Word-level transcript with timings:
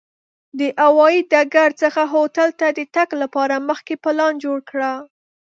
د 0.59 0.61
هوایي 0.85 1.21
ډګر 1.31 1.69
څخه 1.81 2.01
هوټل 2.13 2.49
ته 2.59 2.67
د 2.77 2.81
تګ 2.95 3.09
لپاره 3.21 3.55
مخکې 3.69 3.93
پلان 4.03 4.33
جوړ 4.43 4.57
کړه. 4.69 4.91